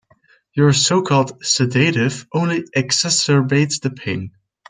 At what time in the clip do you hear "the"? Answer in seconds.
3.81-3.91